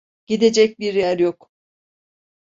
Gidecek 0.27 0.79
bir 0.79 0.93
yer 0.93 1.19
yok. 1.19 1.51